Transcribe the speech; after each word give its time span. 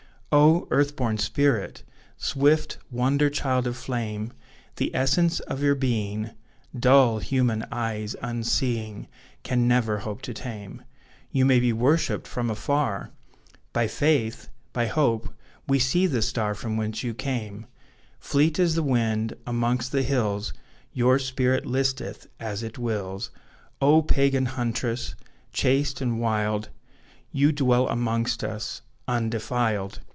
Oh! 0.33 0.65
earth 0.71 0.95
born 0.95 1.17
spirit! 1.17 1.83
Swift 2.15 2.77
wonder 2.89 3.29
child 3.29 3.67
of 3.67 3.75
flame; 3.75 4.31
The 4.77 4.95
essence 4.95 5.41
of 5.41 5.61
your 5.61 5.75
being, 5.75 6.29
Dull 6.79 7.19
human 7.19 7.65
eyes, 7.69 8.15
unseeing, 8.21 9.09
Can 9.43 9.67
never 9.67 9.97
hope 9.97 10.21
to 10.21 10.33
tame; 10.33 10.83
You 11.31 11.43
may 11.43 11.59
be 11.59 11.73
worshipped 11.73 12.25
from 12.27 12.49
afar! 12.49 13.11
By 13.73 13.87
faith, 13.87 14.47
by 14.71 14.85
hope, 14.85 15.33
we 15.67 15.79
see 15.79 16.07
the 16.07 16.21
star 16.21 16.55
From 16.55 16.77
whence, 16.77 17.03
you 17.03 17.13
came: 17.13 17.65
Fleet 18.17 18.57
as 18.57 18.75
the 18.75 18.83
wind 18.83 19.35
amongst 19.45 19.91
the 19.91 20.01
hills 20.01 20.53
Your 20.93 21.19
spirit 21.19 21.65
listeth 21.65 22.27
as 22.39 22.63
it 22.63 22.77
wills; 22.77 23.31
Oh 23.81 24.01
Pagan 24.01 24.45
huntress, 24.45 25.13
chaste 25.51 25.99
and 25.99 26.21
wild, 26.21 26.69
You 27.33 27.51
dwell 27.51 27.89
amongst 27.89 28.45
us, 28.45 28.81
undefiled! 29.09 29.99